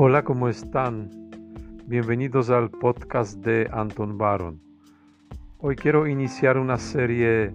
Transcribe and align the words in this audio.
Hola, 0.00 0.22
¿cómo 0.22 0.48
están? 0.48 1.10
Bienvenidos 1.86 2.50
al 2.50 2.70
podcast 2.70 3.44
de 3.44 3.68
Anton 3.72 4.16
Baron. 4.16 4.60
Hoy 5.58 5.74
quiero 5.74 6.06
iniciar 6.06 6.56
una 6.56 6.76
serie 6.76 7.52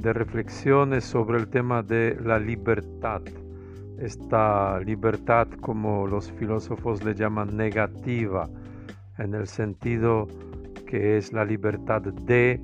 de 0.00 0.12
reflexiones 0.14 1.04
sobre 1.04 1.36
el 1.36 1.46
tema 1.46 1.82
de 1.82 2.16
la 2.24 2.38
libertad. 2.38 3.20
Esta 3.98 4.80
libertad, 4.80 5.46
como 5.60 6.06
los 6.06 6.32
filósofos 6.32 7.04
le 7.04 7.14
llaman 7.14 7.54
negativa, 7.54 8.48
en 9.18 9.34
el 9.34 9.46
sentido 9.46 10.26
que 10.86 11.18
es 11.18 11.34
la 11.34 11.44
libertad 11.44 12.00
de 12.00 12.62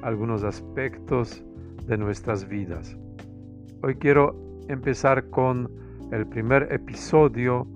algunos 0.00 0.42
aspectos 0.42 1.44
de 1.86 1.98
nuestras 1.98 2.48
vidas. 2.48 2.96
Hoy 3.82 3.96
quiero 3.96 4.34
empezar 4.68 5.28
con 5.28 5.70
el 6.12 6.26
primer 6.26 6.72
episodio 6.72 7.68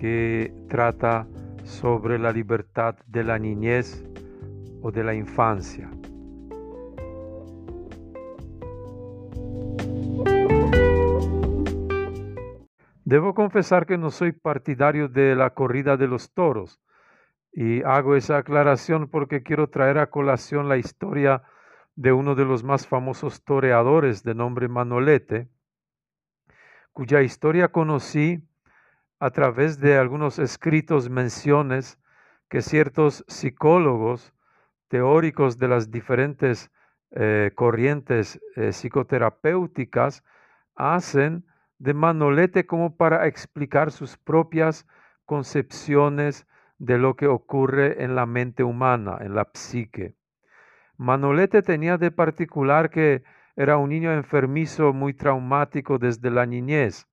que 0.00 0.52
trata 0.68 1.26
sobre 1.64 2.18
la 2.18 2.32
libertad 2.32 2.96
de 3.06 3.24
la 3.24 3.38
niñez 3.38 4.04
o 4.82 4.90
de 4.90 5.04
la 5.04 5.14
infancia. 5.14 5.90
Debo 13.04 13.34
confesar 13.34 13.86
que 13.86 13.98
no 13.98 14.10
soy 14.10 14.32
partidario 14.32 15.08
de 15.08 15.36
la 15.36 15.50
corrida 15.50 15.96
de 15.96 16.08
los 16.08 16.32
toros 16.32 16.80
y 17.52 17.82
hago 17.82 18.16
esa 18.16 18.38
aclaración 18.38 19.08
porque 19.08 19.42
quiero 19.42 19.68
traer 19.68 19.98
a 19.98 20.10
colación 20.10 20.68
la 20.68 20.76
historia 20.76 21.42
de 21.96 22.12
uno 22.12 22.34
de 22.34 22.44
los 22.44 22.64
más 22.64 22.86
famosos 22.86 23.44
toreadores 23.44 24.24
de 24.24 24.34
nombre 24.34 24.68
Manolete, 24.68 25.48
cuya 26.92 27.22
historia 27.22 27.68
conocí 27.68 28.42
a 29.24 29.30
través 29.30 29.80
de 29.80 29.96
algunos 29.96 30.38
escritos 30.38 31.08
menciones 31.08 31.98
que 32.50 32.60
ciertos 32.60 33.24
psicólogos 33.26 34.34
teóricos 34.88 35.56
de 35.56 35.66
las 35.66 35.90
diferentes 35.90 36.70
eh, 37.10 37.50
corrientes 37.54 38.38
eh, 38.54 38.70
psicoterapéuticas 38.70 40.22
hacen 40.74 41.46
de 41.78 41.94
Manolete 41.94 42.66
como 42.66 42.98
para 42.98 43.26
explicar 43.26 43.92
sus 43.92 44.18
propias 44.18 44.86
concepciones 45.24 46.46
de 46.76 46.98
lo 46.98 47.16
que 47.16 47.26
ocurre 47.26 48.04
en 48.04 48.16
la 48.16 48.26
mente 48.26 48.62
humana, 48.62 49.16
en 49.22 49.34
la 49.34 49.48
psique. 49.54 50.14
Manolete 50.98 51.62
tenía 51.62 51.96
de 51.96 52.10
particular 52.10 52.90
que 52.90 53.22
era 53.56 53.78
un 53.78 53.88
niño 53.88 54.12
enfermizo 54.12 54.92
muy 54.92 55.14
traumático 55.14 55.96
desde 55.96 56.30
la 56.30 56.44
niñez. 56.44 57.08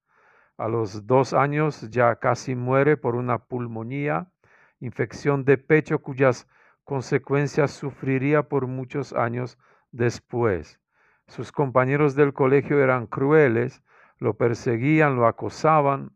A 0.58 0.68
los 0.68 1.08
dos 1.08 1.34
años 1.34 1.90
ya 1.90 2.16
casi 2.18 2.56
muere 2.56 2.98
por 2.98 3.16
una 3.16 3.40
pulmonía, 3.40 4.32
infección 4.80 5.46
de 5.46 5.58
pecho 5.58 6.00
cuyas 6.00 6.48
consecuencias 6.84 7.72
sufriría 7.72 8.44
por 8.44 8.68
muchos 8.68 9.14
años 9.14 9.58
después. 9.92 10.80
Sus 11.28 11.52
compañeros 11.52 12.16
del 12.16 12.34
colegio 12.34 12.84
eran 12.84 13.08
crueles, 13.08 13.84
lo 14.18 14.36
perseguían, 14.36 15.16
lo 15.16 15.28
acosaban, 15.28 16.12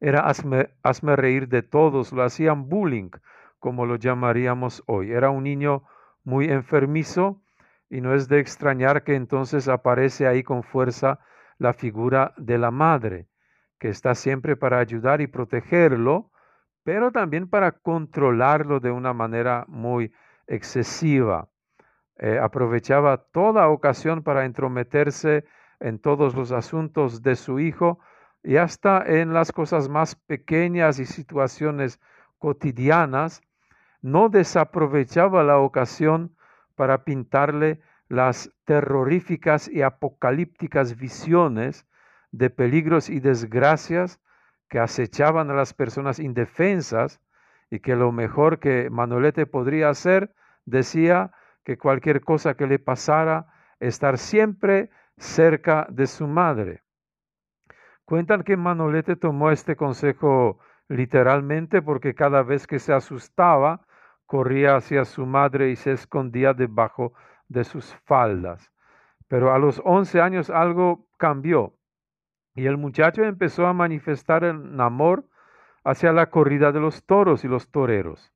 era 0.00 0.20
hazme, 0.20 1.16
reír 1.16 1.48
de 1.48 1.62
todos, 1.62 2.12
lo 2.12 2.22
hacían 2.22 2.68
bullying, 2.68 3.10
como 3.58 3.86
lo 3.86 3.96
llamaríamos 3.96 4.82
hoy. 4.86 5.12
Era 5.12 5.30
un 5.30 5.44
niño 5.44 5.84
muy 6.24 6.50
enfermizo 6.50 7.40
y 7.88 8.00
no 8.00 8.14
es 8.14 8.28
de 8.28 8.38
extrañar 8.38 9.04
que 9.04 9.14
entonces 9.14 9.66
aparece 9.66 10.26
ahí 10.26 10.42
con 10.42 10.62
fuerza 10.62 11.20
la 11.58 11.72
figura 11.72 12.34
de 12.36 12.58
la 12.58 12.70
madre 12.70 13.28
que 13.78 13.88
está 13.88 14.14
siempre 14.14 14.56
para 14.56 14.78
ayudar 14.78 15.20
y 15.20 15.26
protegerlo, 15.26 16.30
pero 16.84 17.12
también 17.12 17.48
para 17.48 17.72
controlarlo 17.72 18.80
de 18.80 18.90
una 18.90 19.12
manera 19.12 19.64
muy 19.68 20.12
excesiva. 20.46 21.48
Eh, 22.16 22.38
aprovechaba 22.38 23.18
toda 23.18 23.68
ocasión 23.68 24.22
para 24.22 24.44
entrometerse 24.44 25.44
en 25.80 25.98
todos 25.98 26.34
los 26.34 26.52
asuntos 26.52 27.22
de 27.22 27.36
su 27.36 27.58
hijo 27.58 27.98
y 28.42 28.56
hasta 28.56 29.02
en 29.04 29.32
las 29.32 29.52
cosas 29.52 29.88
más 29.88 30.14
pequeñas 30.14 30.98
y 30.98 31.06
situaciones 31.06 32.00
cotidianas, 32.38 33.42
no 34.02 34.28
desaprovechaba 34.28 35.42
la 35.42 35.58
ocasión 35.58 36.36
para 36.74 37.04
pintarle 37.04 37.80
las 38.08 38.50
terroríficas 38.64 39.68
y 39.68 39.82
apocalípticas 39.82 40.96
visiones 40.96 41.86
de 42.32 42.50
peligros 42.50 43.08
y 43.10 43.20
desgracias 43.20 44.20
que 44.68 44.78
acechaban 44.78 45.50
a 45.50 45.54
las 45.54 45.72
personas 45.72 46.18
indefensas 46.18 47.20
y 47.70 47.80
que 47.80 47.96
lo 47.96 48.12
mejor 48.12 48.58
que 48.58 48.90
Manolete 48.90 49.46
podría 49.46 49.88
hacer, 49.88 50.34
decía 50.64 51.32
que 51.64 51.78
cualquier 51.78 52.22
cosa 52.22 52.54
que 52.54 52.66
le 52.66 52.78
pasara, 52.78 53.46
estar 53.80 54.18
siempre 54.18 54.90
cerca 55.16 55.86
de 55.90 56.06
su 56.06 56.26
madre. 56.26 56.82
Cuentan 58.04 58.42
que 58.42 58.56
Manolete 58.56 59.16
tomó 59.16 59.50
este 59.50 59.76
consejo 59.76 60.58
literalmente 60.88 61.80
porque 61.80 62.14
cada 62.14 62.42
vez 62.42 62.66
que 62.66 62.78
se 62.78 62.92
asustaba, 62.92 63.86
corría 64.26 64.76
hacia 64.76 65.04
su 65.04 65.26
madre 65.26 65.70
y 65.70 65.76
se 65.76 65.92
escondía 65.92 66.52
debajo 66.52 67.14
de 67.48 67.64
sus 67.64 67.94
faldas. 68.04 68.72
Pero 69.28 69.52
a 69.52 69.58
los 69.58 69.80
once 69.84 70.20
años 70.20 70.50
algo 70.50 71.06
cambió. 71.18 71.74
Y 72.54 72.66
el 72.66 72.76
muchacho 72.76 73.24
empezó 73.24 73.66
a 73.66 73.72
manifestar 73.72 74.44
el 74.44 74.80
amor 74.80 75.26
hacia 75.82 76.12
la 76.12 76.30
corrida 76.30 76.72
de 76.72 76.80
los 76.80 77.04
toros 77.04 77.44
y 77.44 77.48
los 77.48 77.70
toreros. 77.70 78.32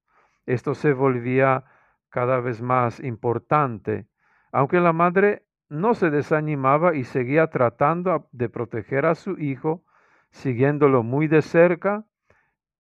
Esto 0.47 0.75
se 0.75 0.93
volvía 0.93 1.65
cada 2.11 2.41
vez 2.41 2.63
más 2.63 3.01
importante, 3.01 4.07
aunque 4.51 4.81
la 4.81 4.93
madre 4.93 5.45
no 5.69 5.95
se 5.95 6.11
desanimaba 6.11 6.95
y 6.95 7.05
seguía 7.05 7.49
tratando 7.49 8.29
de 8.33 8.49
proteger 8.49 9.07
a 9.07 9.15
su 9.15 9.39
hijo, 9.39 9.85
siguiéndolo 10.31 11.03
muy 11.03 11.29
de 11.29 11.43
cerca, 11.43 12.05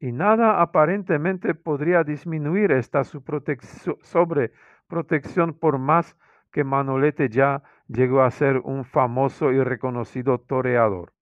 y 0.00 0.12
nada 0.12 0.62
aparentemente 0.62 1.54
podría 1.54 2.04
disminuir 2.04 2.72
esta 2.72 3.04
su 3.04 3.22
sobreprotección 4.88 5.54
por 5.54 5.78
más 5.78 6.18
que 6.50 6.64
Manolete 6.64 7.28
ya 7.28 7.62
llegó 7.88 8.22
a 8.22 8.30
ser 8.30 8.62
un 8.64 8.84
famoso 8.84 9.52
y 9.52 9.62
reconocido 9.62 10.38
toreador 10.38 11.12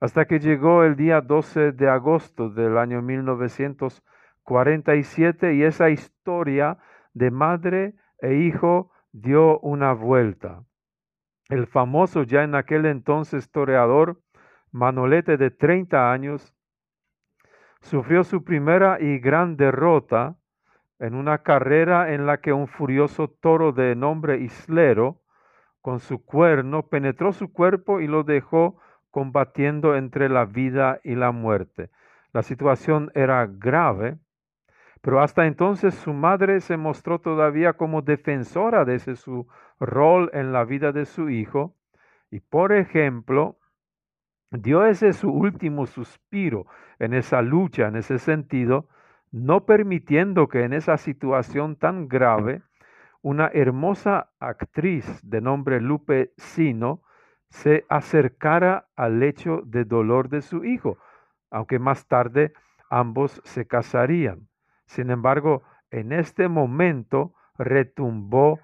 hasta 0.00 0.24
que 0.26 0.40
llegó 0.40 0.82
el 0.84 0.96
día 0.96 1.20
12 1.20 1.72
de 1.72 1.88
agosto 1.88 2.48
del 2.50 2.78
año 2.78 3.02
1947 3.02 5.54
y 5.54 5.62
esa 5.62 5.90
historia 5.90 6.78
de 7.14 7.30
madre 7.30 7.94
e 8.20 8.34
hijo 8.34 8.90
dio 9.12 9.58
una 9.60 9.94
vuelta. 9.94 10.64
El 11.48 11.66
famoso 11.66 12.24
ya 12.24 12.42
en 12.42 12.54
aquel 12.54 12.84
entonces 12.86 13.50
toreador 13.50 14.20
Manolete 14.70 15.38
de 15.38 15.50
30 15.50 16.12
años 16.12 16.54
sufrió 17.80 18.22
su 18.24 18.44
primera 18.44 18.98
y 19.00 19.18
gran 19.18 19.56
derrota 19.56 20.36
en 20.98 21.14
una 21.14 21.38
carrera 21.38 22.12
en 22.12 22.26
la 22.26 22.38
que 22.38 22.52
un 22.52 22.68
furioso 22.68 23.28
toro 23.28 23.72
de 23.72 23.94
nombre 23.94 24.38
Islero 24.38 25.20
con 25.82 26.00
su 26.00 26.24
cuerno 26.24 26.88
penetró 26.88 27.32
su 27.32 27.52
cuerpo 27.52 28.00
y 28.00 28.06
lo 28.06 28.24
dejó 28.24 28.78
combatiendo 29.10 29.96
entre 29.96 30.28
la 30.28 30.44
vida 30.44 31.00
y 31.04 31.14
la 31.14 31.32
muerte. 31.32 31.90
La 32.32 32.42
situación 32.42 33.10
era 33.14 33.46
grave, 33.46 34.18
pero 35.00 35.22
hasta 35.22 35.46
entonces 35.46 35.94
su 35.94 36.12
madre 36.12 36.60
se 36.60 36.76
mostró 36.76 37.20
todavía 37.20 37.74
como 37.74 38.02
defensora 38.02 38.84
de 38.84 38.98
su 38.98 39.46
rol 39.78 40.30
en 40.32 40.52
la 40.52 40.64
vida 40.64 40.92
de 40.92 41.04
su 41.04 41.30
hijo 41.30 41.76
y, 42.30 42.40
por 42.40 42.72
ejemplo, 42.72 43.56
dio 44.50 44.84
ese 44.84 45.12
su 45.12 45.30
último 45.30 45.86
suspiro 45.86 46.66
en 46.98 47.14
esa 47.14 47.42
lucha, 47.42 47.88
en 47.88 47.96
ese 47.96 48.18
sentido, 48.18 48.88
no 49.32 49.66
permitiendo 49.66 50.48
que 50.48 50.64
en 50.64 50.72
esa 50.72 50.96
situación 50.96 51.76
tan 51.76 52.08
grave 52.08 52.62
una 53.22 53.48
hermosa 53.52 54.30
actriz 54.38 55.20
de 55.22 55.40
nombre 55.40 55.80
Lupe 55.80 56.32
Sino 56.36 57.02
se 57.48 57.84
acercara 57.88 58.86
al 58.96 59.20
lecho 59.20 59.62
de 59.64 59.84
dolor 59.84 60.28
de 60.28 60.42
su 60.42 60.64
hijo, 60.64 60.98
aunque 61.50 61.78
más 61.78 62.06
tarde 62.06 62.52
ambos 62.90 63.40
se 63.44 63.66
casarían. 63.66 64.48
Sin 64.86 65.10
embargo, 65.10 65.62
en 65.90 66.12
este 66.12 66.48
momento 66.48 67.34
retumbó 67.58 68.60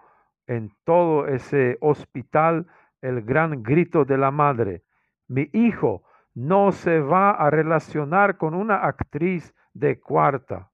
en 0.47 0.70
todo 0.85 1.26
ese 1.26 1.79
hospital 1.81 2.67
el 3.00 3.23
gran 3.23 3.62
grito 3.62 4.05
de 4.05 4.19
la 4.19 4.31
madre, 4.31 4.82
mi 5.29 5.49
hijo 5.53 6.03
no 6.35 6.73
se 6.73 7.00
va 7.00 7.31
a 7.31 7.50
relacionar 7.50 8.37
con 8.37 8.55
una 8.55 8.76
actriz 8.76 9.55
de 9.75 10.01
cuarta. 10.01 10.71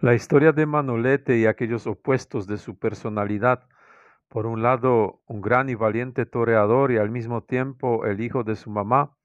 La 0.00 0.14
historia 0.14 0.52
de 0.52 0.66
Manolete 0.66 1.38
y 1.38 1.46
aquellos 1.46 1.86
opuestos 1.86 2.46
de 2.46 2.58
su 2.58 2.78
personalidad 2.78 3.66
Por 4.28 4.46
un 4.46 4.62
lado, 4.62 5.22
un 5.26 5.40
gran 5.40 5.68
y 5.68 5.74
valiente 5.74 6.26
toreador 6.26 6.90
y 6.90 6.98
al 6.98 7.10
mismo 7.10 7.44
tiempo 7.44 8.04
el 8.06 8.20
hijo 8.20 8.42
de 8.42 8.56
su 8.56 8.70
mamá, 8.70 9.16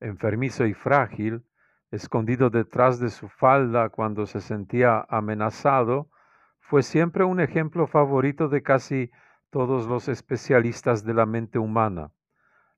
enfermizo 0.00 0.66
y 0.66 0.74
frágil, 0.74 1.44
escondido 1.90 2.50
detrás 2.50 2.98
de 2.98 3.10
su 3.10 3.28
falda 3.28 3.88
cuando 3.90 4.26
se 4.26 4.40
sentía 4.40 5.06
amenazado, 5.08 6.10
fue 6.58 6.82
siempre 6.82 7.24
un 7.24 7.40
ejemplo 7.40 7.86
favorito 7.86 8.48
de 8.48 8.62
casi 8.62 9.10
todos 9.50 9.86
los 9.86 10.08
especialistas 10.08 11.04
de 11.04 11.14
la 11.14 11.26
mente 11.26 11.58
humana, 11.58 12.12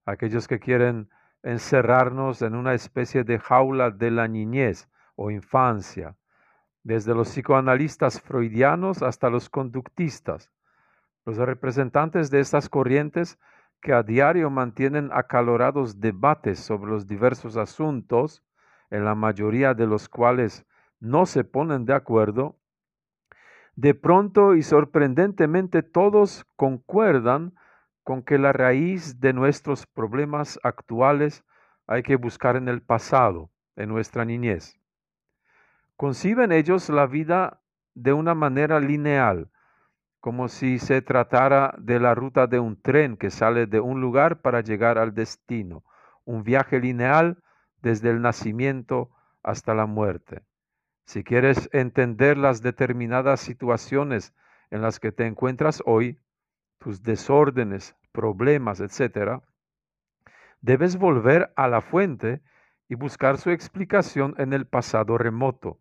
aquellos 0.07 0.49
que 0.49 0.59
quieren 0.59 1.09
encerrarnos 1.43 2.43
en 2.43 2.55
una 2.55 2.75
especie 2.75 3.25
de 3.25 3.39
jaula 3.39 3.91
de 3.91 4.11
la 4.11 4.29
niñez 4.29 4.89
o 5.17 5.31
infancia, 5.31 6.17
desde 6.83 7.15
los 7.15 7.29
psicoanalistas 7.29 8.21
freudianos 8.21 9.03
hasta 9.03 9.31
los 9.31 9.49
conductistas. 9.49 10.51
Los 11.25 11.37
representantes 11.37 12.31
de 12.31 12.41
estas 12.41 12.69
corrientes 12.69 13.39
que 13.81 13.93
a 13.93 14.03
diario 14.03 14.51
mantienen 14.51 15.11
acalorados 15.13 16.01
debates 16.01 16.61
sobre 16.61 16.91
los 16.91 17.07
diversos 17.07 17.57
asuntos, 17.57 18.45
en 18.91 19.05
la 19.05 19.15
mayoría 19.15 19.75
de 19.75 19.87
los 19.87 20.09
cuales 20.09 20.67
no 21.01 21.27
se 21.27 21.45
ponen 21.45 21.85
de 21.85 21.95
acuerdo, 21.95 22.57
de 23.75 23.95
pronto 23.95 24.55
y 24.55 24.63
sorprendentemente 24.63 25.83
todos 25.83 26.47
concuerdan 26.57 27.55
con 28.05 28.23
que 28.23 28.39
la 28.39 28.53
raíz 28.53 29.21
de 29.21 29.33
nuestros 29.33 29.87
problemas 29.87 30.59
actuales 30.63 31.45
hay 31.87 32.03
que 32.03 32.17
buscar 32.17 32.57
en 32.57 32.69
el 32.69 32.83
pasado, 32.83 33.51
en 33.77 33.89
nuestra 33.89 34.25
niñez. 34.25 34.81
Conciben 35.97 36.53
ellos 36.53 36.89
la 36.89 37.07
vida 37.07 37.61
de 37.95 38.13
una 38.13 38.35
manera 38.35 38.81
lineal, 38.81 39.51
como 40.21 40.49
si 40.49 40.79
se 40.79 41.03
tratara 41.03 41.75
de 41.79 42.01
la 42.01 42.15
ruta 42.15 42.47
de 42.47 42.59
un 42.59 42.81
tren 42.81 43.17
que 43.17 43.31
sale 43.31 43.67
de 43.67 43.81
un 43.81 44.01
lugar 44.01 44.41
para 44.41 44.61
llegar 44.61 44.99
al 44.99 45.15
destino, 45.15 45.85
un 46.25 46.45
viaje 46.45 46.81
lineal 46.81 47.43
desde 47.83 48.11
el 48.11 48.23
nacimiento 48.23 49.11
hasta 49.43 49.75
la 49.75 49.87
muerte. 49.87 50.43
Si 51.05 51.25
quieres 51.25 51.69
entender 51.73 52.39
las 52.39 52.63
determinadas 52.63 53.41
situaciones 53.41 54.33
en 54.71 54.81
las 54.81 55.01
que 55.01 55.13
te 55.13 55.27
encuentras 55.27 55.83
hoy, 55.85 56.19
tus 56.83 57.03
desórdenes, 57.03 57.95
problemas, 58.11 58.81
etc., 58.81 59.41
debes 60.61 60.97
volver 60.97 61.53
a 61.57 61.69
la 61.69 61.81
fuente 61.81 62.43
y 62.89 62.95
buscar 62.95 63.39
su 63.39 63.51
explicación 63.51 64.35
en 64.39 64.53
el 64.53 64.67
pasado 64.67 65.17
remoto, 65.17 65.79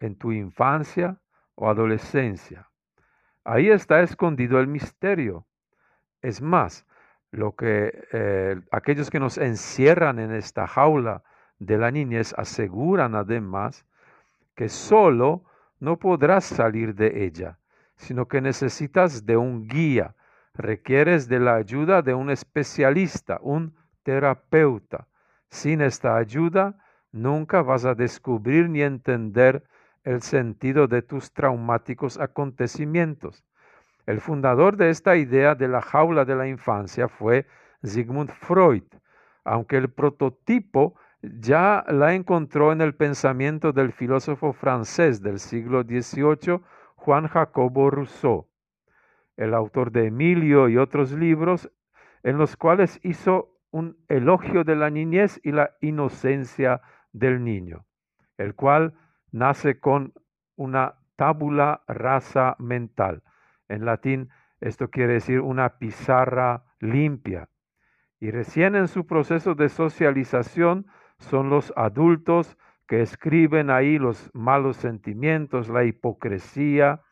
en 0.00 0.16
tu 0.16 0.32
infancia 0.32 1.18
o 1.54 1.68
adolescencia. 1.68 2.68
Ahí 3.44 3.70
está 3.70 4.00
escondido 4.02 4.58
el 4.58 4.66
misterio. 4.66 5.46
Es 6.20 6.42
más, 6.42 6.86
lo 7.30 7.54
que 7.54 8.06
eh, 8.12 8.60
aquellos 8.70 9.10
que 9.10 9.20
nos 9.20 9.38
encierran 9.38 10.18
en 10.18 10.32
esta 10.32 10.66
jaula 10.66 11.22
de 11.58 11.78
la 11.78 11.90
niñez 11.90 12.34
aseguran 12.36 13.14
además 13.14 13.86
que 14.54 14.68
solo 14.68 15.44
no 15.80 15.98
podrás 15.98 16.44
salir 16.44 16.94
de 16.94 17.24
ella, 17.24 17.58
sino 17.96 18.26
que 18.26 18.40
necesitas 18.40 19.26
de 19.26 19.36
un 19.36 19.66
guía, 19.66 20.14
requieres 20.54 21.28
de 21.28 21.40
la 21.40 21.56
ayuda 21.56 22.02
de 22.02 22.14
un 22.14 22.30
especialista, 22.30 23.38
un 23.42 23.74
terapeuta. 24.02 25.08
Sin 25.50 25.80
esta 25.80 26.16
ayuda, 26.16 26.78
nunca 27.12 27.62
vas 27.62 27.84
a 27.84 27.94
descubrir 27.94 28.68
ni 28.68 28.82
entender 28.82 29.64
el 30.04 30.22
sentido 30.22 30.86
de 30.86 31.02
tus 31.02 31.32
traumáticos 31.32 32.18
acontecimientos. 32.20 33.44
El 34.06 34.20
fundador 34.20 34.76
de 34.76 34.90
esta 34.90 35.16
idea 35.16 35.54
de 35.54 35.68
la 35.68 35.80
jaula 35.80 36.24
de 36.24 36.36
la 36.36 36.46
infancia 36.46 37.08
fue 37.08 37.46
Sigmund 37.82 38.30
Freud, 38.30 38.84
aunque 39.44 39.76
el 39.76 39.90
prototipo 39.90 40.94
ya 41.22 41.84
la 41.88 42.14
encontró 42.14 42.72
en 42.72 42.82
el 42.82 42.94
pensamiento 42.94 43.72
del 43.72 43.92
filósofo 43.92 44.52
francés 44.52 45.22
del 45.22 45.38
siglo 45.38 45.82
XVIII, 45.82 46.60
Juan 46.96 47.28
Jacobo 47.28 47.90
Rousseau, 47.90 48.46
el 49.36 49.54
autor 49.54 49.92
de 49.92 50.06
Emilio 50.06 50.68
y 50.68 50.76
otros 50.76 51.12
libros, 51.12 51.70
en 52.22 52.38
los 52.38 52.56
cuales 52.56 53.00
hizo 53.02 53.58
un 53.70 53.96
elogio 54.08 54.64
de 54.64 54.76
la 54.76 54.90
niñez 54.90 55.40
y 55.42 55.52
la 55.52 55.72
inocencia 55.80 56.80
del 57.12 57.42
niño, 57.42 57.84
el 58.38 58.54
cual 58.54 58.94
nace 59.32 59.80
con 59.80 60.12
una 60.56 60.94
tabula 61.16 61.82
rasa 61.88 62.56
mental. 62.58 63.22
En 63.68 63.84
latín 63.84 64.30
esto 64.60 64.88
quiere 64.88 65.14
decir 65.14 65.40
una 65.40 65.78
pizarra 65.78 66.64
limpia. 66.80 67.48
Y 68.20 68.30
recién 68.30 68.76
en 68.76 68.88
su 68.88 69.06
proceso 69.06 69.54
de 69.54 69.68
socialización 69.68 70.86
son 71.18 71.50
los 71.50 71.72
adultos 71.76 72.56
que 72.86 73.02
escriben 73.02 73.70
ahí 73.70 73.98
los 73.98 74.30
malos 74.34 74.76
sentimientos, 74.76 75.68
la 75.68 75.84
hipocresía 75.84 77.02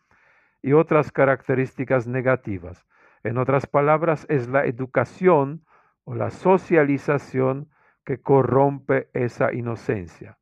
y 0.63 0.73
otras 0.73 1.13
características 1.13 2.07
negativas. 2.07 2.87
En 3.25 3.39
otras 3.39 3.67
palabras, 3.67 4.27
es 4.29 4.49
la 4.49 4.65
educación 4.65 5.65
o 6.05 6.15
la 6.15 6.31
socialización 6.31 7.69
que 8.05 8.21
corrompe 8.21 9.09
esa 9.13 9.53
inocencia. 9.53 10.39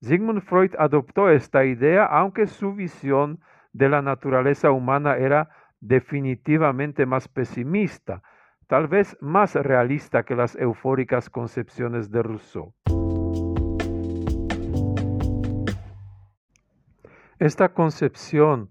Sigmund 0.00 0.42
Freud 0.42 0.74
adoptó 0.78 1.30
esta 1.30 1.64
idea, 1.64 2.04
aunque 2.04 2.46
su 2.46 2.74
visión 2.74 3.40
de 3.72 3.88
la 3.88 4.02
naturaleza 4.02 4.70
humana 4.70 5.16
era 5.16 5.48
definitivamente 5.80 7.06
más 7.06 7.28
pesimista, 7.28 8.22
tal 8.66 8.88
vez 8.88 9.16
más 9.20 9.54
realista 9.54 10.24
que 10.24 10.36
las 10.36 10.56
eufóricas 10.56 11.30
concepciones 11.30 12.10
de 12.10 12.22
Rousseau. 12.22 12.74
Esta 17.38 17.70
concepción 17.70 18.70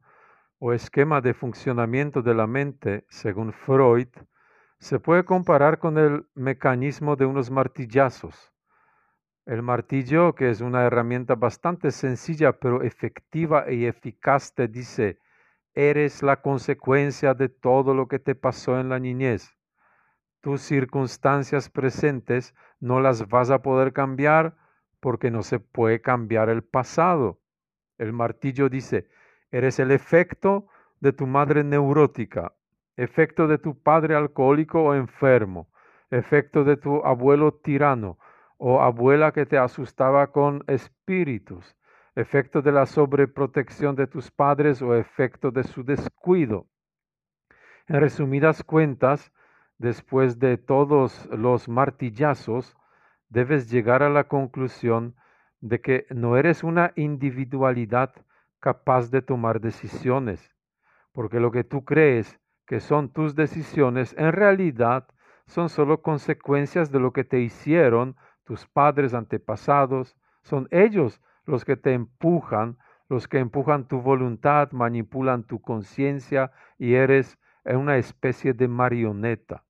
o 0.63 0.73
esquema 0.73 1.21
de 1.21 1.33
funcionamiento 1.33 2.21
de 2.21 2.35
la 2.35 2.45
mente, 2.45 3.03
según 3.09 3.51
Freud, 3.51 4.09
se 4.77 4.99
puede 4.99 5.25
comparar 5.25 5.79
con 5.79 5.97
el 5.97 6.27
mecanismo 6.35 7.15
de 7.15 7.25
unos 7.25 7.49
martillazos. 7.49 8.53
El 9.47 9.63
martillo, 9.63 10.35
que 10.35 10.51
es 10.51 10.61
una 10.61 10.83
herramienta 10.83 11.33
bastante 11.33 11.89
sencilla 11.89 12.59
pero 12.59 12.83
efectiva 12.83 13.71
y 13.71 13.87
eficaz, 13.87 14.53
te 14.53 14.67
dice, 14.67 15.17
eres 15.73 16.21
la 16.21 16.43
consecuencia 16.43 17.33
de 17.33 17.49
todo 17.49 17.95
lo 17.95 18.07
que 18.07 18.19
te 18.19 18.35
pasó 18.35 18.79
en 18.79 18.89
la 18.89 18.99
niñez. 18.99 19.57
Tus 20.41 20.61
circunstancias 20.61 21.69
presentes 21.69 22.53
no 22.79 23.01
las 23.01 23.27
vas 23.29 23.49
a 23.49 23.63
poder 23.63 23.93
cambiar 23.93 24.55
porque 24.99 25.31
no 25.31 25.41
se 25.41 25.59
puede 25.59 26.01
cambiar 26.01 26.49
el 26.49 26.63
pasado. 26.63 27.41
El 27.97 28.13
martillo 28.13 28.69
dice, 28.69 29.09
eres 29.51 29.79
el 29.79 29.91
efecto 29.91 30.67
de 30.99 31.13
tu 31.13 31.27
madre 31.27 31.63
neurótica, 31.63 32.53
efecto 32.95 33.47
de 33.47 33.57
tu 33.57 33.81
padre 33.81 34.15
alcohólico 34.15 34.81
o 34.81 34.93
enfermo, 34.95 35.69
efecto 36.09 36.63
de 36.63 36.77
tu 36.77 37.03
abuelo 37.05 37.53
tirano 37.53 38.17
o 38.57 38.81
abuela 38.81 39.31
que 39.31 39.45
te 39.45 39.57
asustaba 39.57 40.31
con 40.31 40.63
espíritus, 40.67 41.75
efecto 42.15 42.61
de 42.61 42.71
la 42.71 42.85
sobreprotección 42.85 43.95
de 43.95 44.07
tus 44.07 44.29
padres 44.31 44.81
o 44.81 44.95
efecto 44.95 45.51
de 45.51 45.63
su 45.63 45.83
descuido. 45.83 46.67
En 47.87 47.99
resumidas 47.99 48.63
cuentas, 48.63 49.31
después 49.77 50.37
de 50.39 50.57
todos 50.57 51.27
los 51.31 51.67
martillazos, 51.67 52.77
debes 53.29 53.71
llegar 53.71 54.03
a 54.03 54.09
la 54.09 54.25
conclusión 54.25 55.15
de 55.59 55.81
que 55.81 56.05
no 56.09 56.37
eres 56.37 56.63
una 56.63 56.91
individualidad 56.95 58.13
capaz 58.61 59.11
de 59.11 59.21
tomar 59.21 59.59
decisiones, 59.59 60.55
porque 61.11 61.41
lo 61.41 61.51
que 61.51 61.65
tú 61.65 61.83
crees 61.83 62.39
que 62.65 62.79
son 62.79 63.09
tus 63.09 63.35
decisiones 63.35 64.15
en 64.17 64.31
realidad 64.31 65.07
son 65.47 65.67
solo 65.67 66.01
consecuencias 66.01 66.91
de 66.91 66.99
lo 67.01 67.11
que 67.11 67.25
te 67.25 67.41
hicieron 67.41 68.15
tus 68.45 68.65
padres 68.67 69.13
antepasados, 69.13 70.15
son 70.43 70.69
ellos 70.71 71.21
los 71.45 71.65
que 71.65 71.75
te 71.75 71.93
empujan, 71.93 72.77
los 73.09 73.27
que 73.27 73.39
empujan 73.39 73.87
tu 73.87 74.01
voluntad, 74.01 74.71
manipulan 74.71 75.43
tu 75.43 75.59
conciencia 75.59 76.51
y 76.77 76.93
eres 76.93 77.37
una 77.65 77.97
especie 77.97 78.53
de 78.53 78.67
marioneta. 78.67 79.65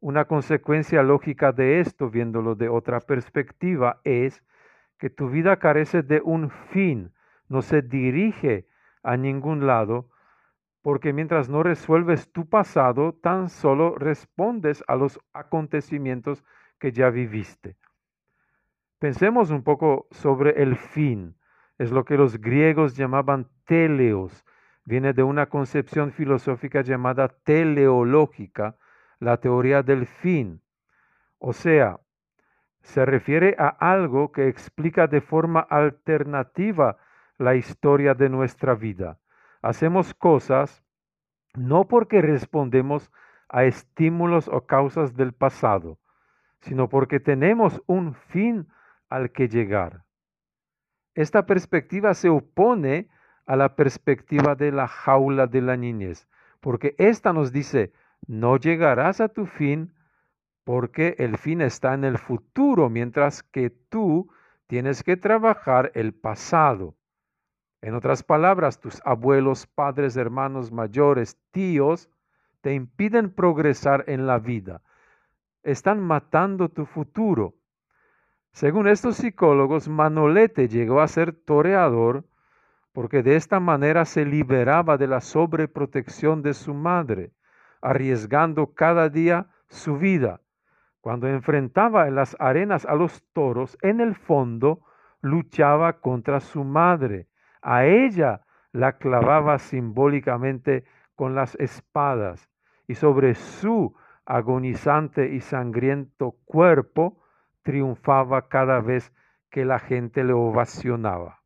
Una 0.00 0.26
consecuencia 0.26 1.02
lógica 1.02 1.52
de 1.52 1.80
esto, 1.80 2.10
viéndolo 2.10 2.56
de 2.56 2.68
otra 2.68 3.00
perspectiva, 3.00 4.00
es 4.04 4.44
que 4.98 5.08
tu 5.08 5.30
vida 5.30 5.58
carece 5.58 6.02
de 6.02 6.20
un 6.20 6.50
fin, 6.50 7.13
no 7.54 7.62
se 7.62 7.82
dirige 7.82 8.66
a 9.04 9.16
ningún 9.16 9.66
lado, 9.66 10.10
porque 10.82 11.12
mientras 11.12 11.48
no 11.48 11.62
resuelves 11.62 12.32
tu 12.32 12.48
pasado, 12.48 13.14
tan 13.14 13.48
solo 13.48 13.94
respondes 13.94 14.82
a 14.88 14.96
los 14.96 15.20
acontecimientos 15.32 16.44
que 16.80 16.90
ya 16.90 17.10
viviste. 17.10 17.76
Pensemos 18.98 19.50
un 19.50 19.62
poco 19.62 20.08
sobre 20.10 20.62
el 20.62 20.74
fin. 20.76 21.36
Es 21.78 21.92
lo 21.92 22.04
que 22.04 22.16
los 22.16 22.40
griegos 22.40 22.96
llamaban 22.96 23.48
teleos. 23.64 24.44
viene 24.84 25.14
de 25.14 25.22
una 25.22 25.46
concepción 25.46 26.12
filosófica 26.12 26.82
llamada 26.82 27.28
teleológica, 27.28 28.76
la 29.18 29.38
teoría 29.38 29.82
del 29.82 30.06
fin. 30.06 30.60
O 31.38 31.54
sea, 31.54 32.00
se 32.82 33.06
refiere 33.06 33.56
a 33.58 33.68
algo 33.68 34.30
que 34.30 34.48
explica 34.48 35.06
de 35.06 35.22
forma 35.22 35.60
alternativa 35.60 36.98
la 37.38 37.54
historia 37.54 38.14
de 38.14 38.28
nuestra 38.28 38.74
vida. 38.74 39.18
Hacemos 39.62 40.14
cosas 40.14 40.84
no 41.54 41.86
porque 41.88 42.20
respondemos 42.20 43.10
a 43.48 43.64
estímulos 43.64 44.48
o 44.48 44.66
causas 44.66 45.16
del 45.16 45.32
pasado, 45.32 45.98
sino 46.60 46.88
porque 46.88 47.20
tenemos 47.20 47.82
un 47.86 48.14
fin 48.14 48.68
al 49.08 49.30
que 49.30 49.48
llegar. 49.48 50.04
Esta 51.14 51.46
perspectiva 51.46 52.14
se 52.14 52.28
opone 52.28 53.08
a 53.46 53.56
la 53.56 53.76
perspectiva 53.76 54.54
de 54.54 54.72
la 54.72 54.88
jaula 54.88 55.46
de 55.46 55.60
la 55.60 55.76
niñez, 55.76 56.26
porque 56.60 56.94
esta 56.98 57.32
nos 57.32 57.52
dice, 57.52 57.92
no 58.26 58.56
llegarás 58.56 59.20
a 59.20 59.28
tu 59.28 59.46
fin 59.46 59.94
porque 60.64 61.14
el 61.18 61.36
fin 61.36 61.60
está 61.60 61.92
en 61.94 62.04
el 62.04 62.18
futuro, 62.18 62.88
mientras 62.88 63.42
que 63.42 63.70
tú 63.70 64.30
tienes 64.66 65.02
que 65.02 65.16
trabajar 65.16 65.92
el 65.94 66.14
pasado. 66.14 66.94
En 67.84 67.94
otras 67.94 68.22
palabras, 68.22 68.80
tus 68.80 69.02
abuelos, 69.04 69.66
padres, 69.66 70.16
hermanos 70.16 70.72
mayores, 70.72 71.36
tíos, 71.50 72.08
te 72.62 72.72
impiden 72.72 73.28
progresar 73.28 74.04
en 74.06 74.26
la 74.26 74.38
vida. 74.38 74.80
Están 75.62 76.00
matando 76.00 76.70
tu 76.70 76.86
futuro. 76.86 77.56
Según 78.52 78.88
estos 78.88 79.16
psicólogos, 79.16 79.86
Manolete 79.86 80.66
llegó 80.66 81.02
a 81.02 81.08
ser 81.08 81.34
toreador 81.34 82.24
porque 82.94 83.22
de 83.22 83.36
esta 83.36 83.60
manera 83.60 84.06
se 84.06 84.24
liberaba 84.24 84.96
de 84.96 85.06
la 85.06 85.20
sobreprotección 85.20 86.40
de 86.40 86.54
su 86.54 86.72
madre, 86.72 87.32
arriesgando 87.82 88.72
cada 88.72 89.10
día 89.10 89.48
su 89.68 89.98
vida. 89.98 90.40
Cuando 91.02 91.28
enfrentaba 91.28 92.08
en 92.08 92.14
las 92.14 92.34
arenas 92.38 92.86
a 92.86 92.94
los 92.94 93.22
toros, 93.34 93.76
en 93.82 94.00
el 94.00 94.14
fondo 94.14 94.80
luchaba 95.20 96.00
contra 96.00 96.40
su 96.40 96.64
madre. 96.64 97.28
A 97.66 97.86
ella 97.86 98.42
la 98.72 98.98
clavaba 98.98 99.58
simbólicamente 99.58 100.84
con 101.14 101.34
las 101.34 101.54
espadas 101.54 102.50
y 102.86 102.94
sobre 102.94 103.34
su 103.34 103.96
agonizante 104.26 105.32
y 105.32 105.40
sangriento 105.40 106.32
cuerpo 106.44 107.22
triunfaba 107.62 108.48
cada 108.48 108.80
vez 108.80 109.14
que 109.48 109.64
la 109.64 109.78
gente 109.78 110.24
le 110.24 110.34
ovacionaba. 110.34 111.40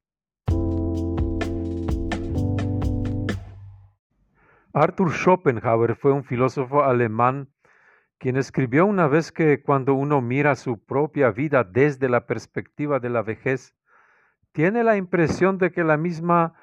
Arthur 4.72 5.12
Schopenhauer 5.12 5.94
fue 5.94 6.10
un 6.10 6.24
filósofo 6.24 6.82
alemán 6.82 7.48
quien 8.18 8.36
escribió 8.36 8.86
una 8.86 9.06
vez 9.06 9.30
que 9.30 9.62
cuando 9.62 9.94
uno 9.94 10.20
mira 10.20 10.56
su 10.56 10.84
propia 10.84 11.30
vida 11.30 11.62
desde 11.62 12.08
la 12.08 12.26
perspectiva 12.26 12.98
de 12.98 13.10
la 13.10 13.22
vejez, 13.22 13.77
tiene 14.52 14.84
la 14.84 14.96
impresión 14.96 15.58
de 15.58 15.70
que 15.70 15.84
la 15.84 15.96
misma 15.96 16.54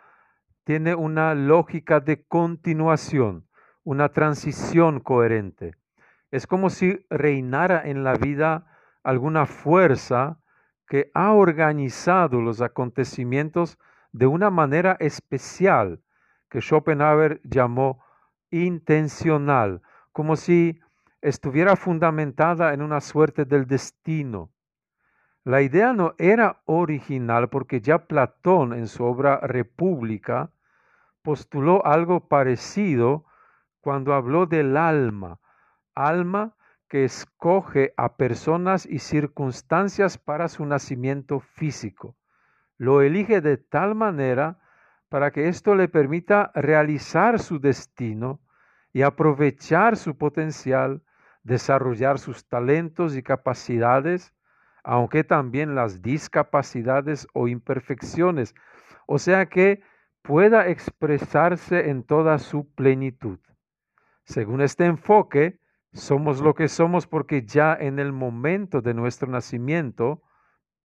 tiene 0.64 0.96
una 0.96 1.36
lógica 1.36 2.00
de 2.00 2.24
continuación, 2.24 3.48
una 3.84 4.10
transición 4.10 5.00
coherente. 5.00 5.76
Es 6.32 6.48
como 6.48 6.70
si 6.70 7.06
reinara 7.10 7.84
en 7.86 8.04
la 8.04 8.14
vida 8.14 8.66
alguna 9.04 9.46
fuerza 9.46 10.40
que 10.88 11.12
ha 11.14 11.32
organizado 11.34 12.42
los 12.42 12.62
acontecimientos 12.62 13.78
de 14.12 14.28
una 14.28 14.50
manera 14.50 14.98
especial 15.00 16.02
que 16.50 16.62
Schopenhauer 16.62 17.42
llamó 17.44 18.04
intencional, 18.50 19.82
como 20.12 20.36
si 20.36 20.80
estuviera 21.22 21.76
fundamentada 21.76 22.74
en 22.74 22.82
una 22.82 23.02
suerte 23.02 23.46
del 23.46 23.66
destino. 23.66 24.52
La 25.46 25.62
idea 25.62 25.94
no 25.94 26.16
era 26.18 26.64
original 26.66 27.50
porque 27.50 27.80
ya 27.80 28.08
Platón 28.08 28.74
en 28.74 28.88
su 28.88 29.04
obra 29.04 29.40
República 29.42 30.52
postuló 31.22 31.86
algo 31.86 32.28
parecido 32.28 33.26
cuando 33.80 34.16
habló 34.16 34.48
del 34.48 34.76
alma, 34.76 35.40
alma 35.94 36.56
que 36.90 37.06
escoge 37.06 37.94
a 37.96 38.18
personas 38.18 38.88
y 38.88 38.98
circunstancias 38.98 40.18
para 40.18 40.48
su 40.48 40.66
nacimiento 40.66 41.40
físico. 41.40 42.18
Lo 42.78 43.04
elige 43.04 43.40
de 43.40 43.58
tal 43.58 43.94
manera 43.94 44.58
para 45.10 45.30
que 45.30 45.48
esto 45.48 45.76
le 45.76 45.88
permita 45.88 46.52
realizar 46.56 47.40
su 47.40 47.60
destino 47.60 48.42
y 48.92 49.04
aprovechar 49.04 49.96
su 49.96 50.18
potencial 50.18 51.04
desarrollar 51.44 52.18
sus 52.18 52.48
talentos 52.48 53.16
y 53.16 53.22
capacidades, 53.22 54.34
aunque 54.86 55.24
también 55.24 55.74
las 55.74 56.04
discapacidades 56.04 57.28
o 57.34 57.48
imperfecciones, 57.48 58.54
o 59.08 59.18
sea 59.18 59.48
que 59.48 59.82
pueda 60.22 60.68
expresarse 60.68 61.90
en 61.90 62.04
toda 62.04 62.38
su 62.38 62.72
plenitud. 62.76 63.40
Según 64.26 64.62
este 64.62 64.86
enfoque, 64.86 65.60
somos 65.92 66.40
lo 66.40 66.54
que 66.54 66.68
somos 66.68 67.08
porque 67.08 67.46
ya 67.48 67.74
en 67.74 67.98
el 67.98 68.12
momento 68.12 68.82
de 68.82 68.94
nuestro 68.94 69.28
nacimiento, 69.28 70.22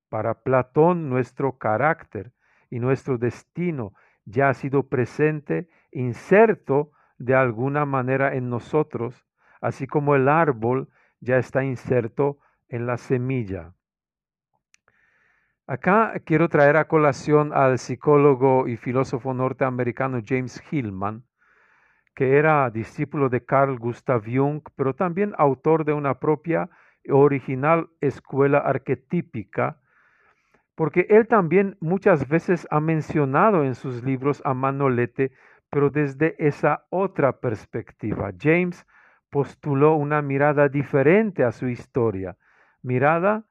para 0.09 0.43
Platón 0.43 1.11
nuestro 1.11 1.59
carácter 1.59 2.33
y 2.71 2.81
nuestro 2.81 3.19
destino 3.19 3.93
ya 4.25 4.49
ha 4.49 4.55
sido 4.55 4.89
presente, 4.89 5.69
inserto 5.93 6.93
de 7.19 7.35
alguna 7.35 7.85
manera 7.85 8.35
en 8.35 8.49
nosotros, 8.49 9.27
así 9.61 9.87
como 9.87 10.15
el 10.15 10.27
árbol 10.29 10.89
ya 11.21 11.37
está 11.37 11.65
inserto 11.65 12.39
en 12.69 12.87
la 12.87 12.97
semilla. 12.97 13.75
Acá 15.71 16.15
quiero 16.25 16.49
traer 16.49 16.77
a 16.77 16.89
colación 16.89 17.53
al 17.53 17.79
psicólogo 17.79 18.67
y 18.67 18.77
filósofo 18.77 19.33
norteamericano 19.35 20.19
James 20.27 20.61
Hillman, 20.69 21.23
que 22.13 22.39
era 22.39 22.69
discípulo 22.71 23.29
de 23.29 23.45
Carl 23.45 23.79
Gustav 23.79 24.25
Jung, 24.27 24.63
pero 24.75 24.97
también 24.97 25.33
autor 25.39 25.85
de 25.85 25.93
una 25.93 26.19
propia 26.19 26.69
original 27.09 27.89
escuela 28.01 28.59
arquetípica, 28.59 29.79
porque 30.75 31.07
él 31.09 31.29
también 31.29 31.77
muchas 31.79 32.29
veces 32.29 32.67
ha 32.73 32.81
mencionado 32.81 33.63
en 33.63 33.77
sus 33.77 34.03
libros 34.03 34.43
a 34.45 34.55
Manolete, 34.55 35.31
pero 35.71 35.89
desde 35.89 36.35
esa 36.45 36.85
otra 36.91 37.39
perspectiva. 37.39 38.33
James 38.37 38.85
postuló 39.31 39.95
una 39.95 40.21
mirada 40.21 40.69
diferente 40.69 41.45
a 41.45 41.53
su 41.53 41.69
historia, 41.69 42.37
mirada 42.83 43.45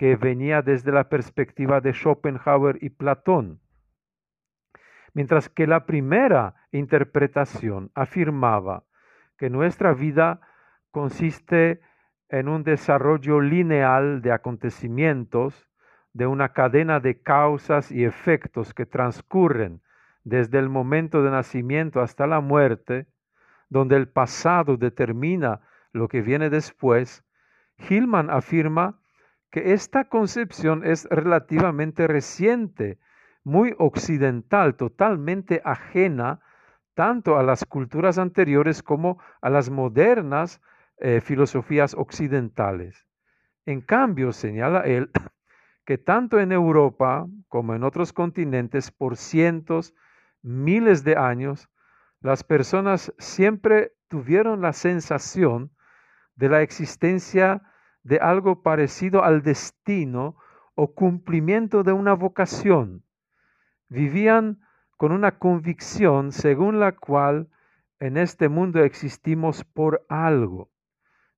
que 0.00 0.16
venía 0.16 0.62
desde 0.62 0.92
la 0.92 1.10
perspectiva 1.10 1.82
de 1.82 1.92
Schopenhauer 1.92 2.78
y 2.80 2.88
Platón. 2.88 3.60
Mientras 5.12 5.50
que 5.50 5.66
la 5.66 5.84
primera 5.84 6.54
interpretación 6.72 7.90
afirmaba 7.94 8.84
que 9.36 9.50
nuestra 9.50 9.92
vida 9.92 10.40
consiste 10.90 11.82
en 12.30 12.48
un 12.48 12.64
desarrollo 12.64 13.42
lineal 13.42 14.22
de 14.22 14.32
acontecimientos, 14.32 15.68
de 16.14 16.26
una 16.26 16.54
cadena 16.54 16.98
de 16.98 17.20
causas 17.20 17.92
y 17.92 18.06
efectos 18.06 18.72
que 18.72 18.86
transcurren 18.86 19.82
desde 20.24 20.60
el 20.60 20.70
momento 20.70 21.22
de 21.22 21.30
nacimiento 21.30 22.00
hasta 22.00 22.26
la 22.26 22.40
muerte, 22.40 23.06
donde 23.68 23.96
el 23.96 24.08
pasado 24.08 24.78
determina 24.78 25.60
lo 25.92 26.08
que 26.08 26.22
viene 26.22 26.48
después, 26.48 27.22
Hillman 27.76 28.30
afirma 28.30 28.99
que 29.50 29.72
esta 29.72 30.04
concepción 30.04 30.84
es 30.84 31.06
relativamente 31.10 32.06
reciente, 32.06 32.98
muy 33.42 33.74
occidental, 33.78 34.76
totalmente 34.76 35.60
ajena 35.64 36.40
tanto 36.94 37.38
a 37.38 37.42
las 37.42 37.64
culturas 37.64 38.18
anteriores 38.18 38.82
como 38.82 39.18
a 39.40 39.50
las 39.50 39.70
modernas 39.70 40.60
eh, 40.98 41.20
filosofías 41.20 41.94
occidentales. 41.94 43.06
En 43.66 43.80
cambio, 43.80 44.32
señala 44.32 44.80
él, 44.80 45.10
que 45.86 45.98
tanto 45.98 46.38
en 46.38 46.52
Europa 46.52 47.26
como 47.48 47.74
en 47.74 47.84
otros 47.84 48.12
continentes 48.12 48.90
por 48.90 49.16
cientos, 49.16 49.94
miles 50.42 51.02
de 51.02 51.16
años, 51.16 51.68
las 52.20 52.44
personas 52.44 53.12
siempre 53.18 53.94
tuvieron 54.08 54.60
la 54.60 54.72
sensación 54.72 55.70
de 56.36 56.48
la 56.50 56.62
existencia 56.62 57.62
de 58.02 58.18
algo 58.18 58.62
parecido 58.62 59.24
al 59.24 59.42
destino 59.42 60.36
o 60.74 60.94
cumplimiento 60.94 61.82
de 61.82 61.92
una 61.92 62.14
vocación. 62.14 63.04
Vivían 63.88 64.60
con 64.96 65.12
una 65.12 65.38
convicción 65.38 66.32
según 66.32 66.80
la 66.80 66.92
cual 66.92 67.48
en 67.98 68.16
este 68.16 68.48
mundo 68.48 68.82
existimos 68.82 69.64
por 69.64 70.04
algo, 70.08 70.70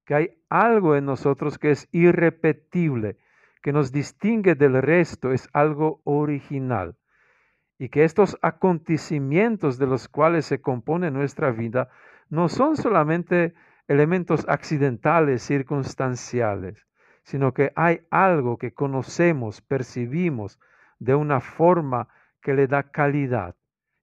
que 0.04 0.14
hay 0.14 0.31
algo 0.49 0.97
en 0.97 1.07
nosotros 1.07 1.59
que 1.59 1.71
es 1.73 1.88
irrepetible, 1.92 3.19
que 3.62 3.73
nos 3.73 3.92
distingue 3.92 4.54
del 4.54 4.81
resto, 4.83 5.33
es 5.33 5.49
algo 5.52 6.00
original. 6.04 6.97
y 7.78 7.88
que 7.88 8.04
estos 8.04 8.38
acontecimientos 8.42 9.76
de 9.76 9.88
los 9.88 10.07
cuales 10.07 10.47
se 10.47 10.61
compone 10.61 11.11
nuestra 11.11 11.50
vida 11.50 11.88
no 12.31 12.49
son 12.49 12.76
solamente 12.76 13.54
elementos 13.92 14.46
accidentales, 14.49 15.42
circunstanciales, 15.42 16.87
sino 17.25 17.52
que 17.52 17.72
hay 17.76 18.00
algo 18.11 18.56
que 18.56 18.72
conocemos, 18.72 19.61
percibimos 19.61 20.58
de 20.99 21.14
una 21.14 21.40
forma 21.40 22.08
que 22.40 22.54
le 22.54 22.66
da 22.66 22.84
calidad. 22.84 23.54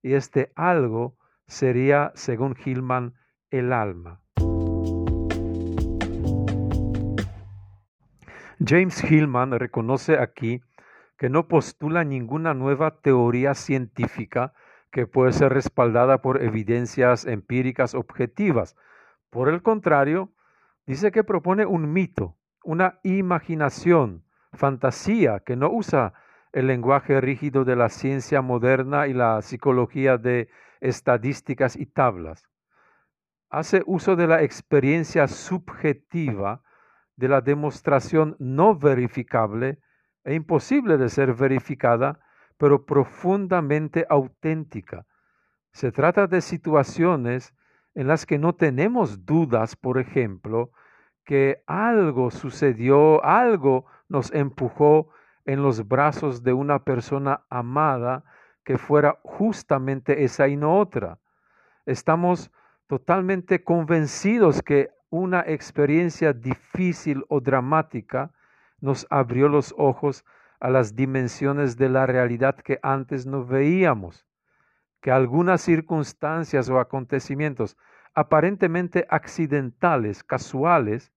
Y 0.03 0.13
este 0.13 0.51
algo 0.55 1.17
sería, 1.47 2.11
según 2.13 2.55
Hillman, 2.63 3.15
el 3.49 3.73
alma. 3.73 4.21
James 8.63 9.03
Hillman 9.03 9.57
reconoce 9.57 10.19
aquí 10.19 10.61
que 11.17 11.29
no 11.29 11.47
postula 11.47 12.03
ninguna 12.03 12.53
nueva 12.53 13.01
teoría 13.01 13.55
científica 13.55 14.53
que 14.91 15.07
puede 15.07 15.33
ser 15.33 15.51
respaldada 15.51 16.21
por 16.21 16.43
evidencias 16.43 17.25
empíricas 17.25 17.95
objetivas. 17.95 18.75
Por 19.29 19.49
el 19.49 19.61
contrario, 19.61 20.33
dice 20.85 21.11
que 21.11 21.23
propone 21.23 21.65
un 21.65 21.93
mito, 21.93 22.37
una 22.63 22.99
imaginación, 23.03 24.23
fantasía 24.53 25.41
que 25.41 25.55
no 25.55 25.69
usa 25.69 26.13
el 26.51 26.67
lenguaje 26.67 27.21
rígido 27.21 27.63
de 27.63 27.75
la 27.75 27.89
ciencia 27.89 28.41
moderna 28.41 29.07
y 29.07 29.13
la 29.13 29.41
psicología 29.41 30.17
de 30.17 30.49
estadísticas 30.81 31.75
y 31.75 31.85
tablas. 31.85 32.49
Hace 33.51 33.83
uso 33.85 34.15
de 34.15 34.27
la 34.27 34.41
experiencia 34.41 35.27
subjetiva, 35.27 36.63
de 37.15 37.27
la 37.27 37.41
demostración 37.41 38.35
no 38.39 38.75
verificable 38.75 39.79
e 40.23 40.33
imposible 40.33 40.97
de 40.97 41.09
ser 41.09 41.33
verificada, 41.33 42.19
pero 42.57 42.85
profundamente 42.85 44.05
auténtica. 44.09 45.05
Se 45.71 45.91
trata 45.91 46.27
de 46.27 46.41
situaciones 46.41 47.53
en 47.95 48.07
las 48.07 48.25
que 48.25 48.37
no 48.37 48.53
tenemos 48.53 49.25
dudas, 49.25 49.75
por 49.75 49.97
ejemplo, 49.97 50.71
que 51.25 51.63
algo 51.67 52.31
sucedió, 52.31 53.23
algo 53.23 53.85
nos 54.07 54.31
empujó 54.33 55.09
en 55.45 55.61
los 55.61 55.87
brazos 55.87 56.43
de 56.43 56.53
una 56.53 56.83
persona 56.83 57.43
amada 57.49 58.23
que 58.63 58.77
fuera 58.77 59.19
justamente 59.23 60.23
esa 60.23 60.47
y 60.47 60.55
no 60.55 60.79
otra. 60.79 61.19
Estamos 61.85 62.51
totalmente 62.87 63.63
convencidos 63.63 64.61
que 64.61 64.89
una 65.09 65.41
experiencia 65.41 66.33
difícil 66.33 67.25
o 67.29 67.39
dramática 67.39 68.31
nos 68.79 69.07
abrió 69.09 69.49
los 69.49 69.73
ojos 69.77 70.23
a 70.59 70.69
las 70.69 70.95
dimensiones 70.95 71.77
de 71.77 71.89
la 71.89 72.05
realidad 72.05 72.55
que 72.55 72.79
antes 72.83 73.25
no 73.25 73.45
veíamos, 73.45 74.25
que 75.01 75.11
algunas 75.11 75.61
circunstancias 75.61 76.69
o 76.69 76.79
acontecimientos 76.79 77.77
aparentemente 78.13 79.05
accidentales, 79.09 80.23
casuales, 80.23 81.13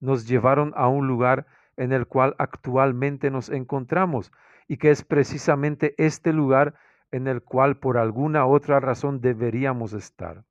nos 0.00 0.26
llevaron 0.26 0.72
a 0.76 0.88
un 0.88 1.06
lugar 1.06 1.46
en 1.76 1.92
el 1.92 2.06
cual 2.06 2.34
actualmente 2.38 3.30
nos 3.30 3.50
encontramos 3.50 4.32
y 4.66 4.76
que 4.78 4.90
es 4.90 5.04
precisamente 5.04 5.94
este 5.98 6.32
lugar 6.32 6.74
en 7.10 7.26
el 7.26 7.42
cual 7.42 7.76
por 7.76 7.98
alguna 7.98 8.46
otra 8.46 8.80
razón 8.80 9.20
deberíamos 9.20 9.92
estar. 9.92 10.44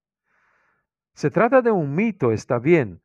Se 1.13 1.29
trata 1.29 1.61
de 1.61 1.71
un 1.71 1.95
mito, 1.95 2.31
está 2.31 2.59
bien, 2.59 3.01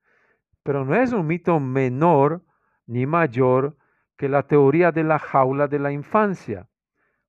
pero 0.62 0.84
no 0.84 0.94
es 0.94 1.12
un 1.12 1.26
mito 1.26 1.58
menor 1.60 2.42
ni 2.86 3.06
mayor 3.06 3.76
que 4.16 4.28
la 4.28 4.44
teoría 4.44 4.92
de 4.92 5.04
la 5.04 5.18
jaula 5.18 5.68
de 5.68 5.78
la 5.78 5.92
infancia, 5.92 6.68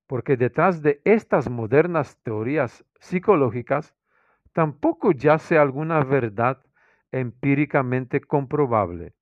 porque 0.08 0.38
detrás 0.38 0.82
de 0.82 1.02
estas 1.04 1.50
modernas 1.50 2.18
teorías 2.24 2.86
psicológicas 3.00 3.96
tampoco 4.54 5.12
yace 5.12 5.58
alguna 5.58 6.04
verdad 6.04 6.64
empíricamente 7.12 8.22
comprobable. 8.22 9.14